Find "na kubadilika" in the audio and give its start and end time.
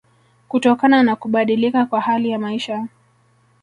1.03-1.85